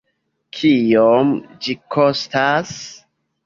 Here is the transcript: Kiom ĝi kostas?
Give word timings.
Kiom 0.57 1.23
ĝi 1.67 1.77
kostas? 1.99 2.77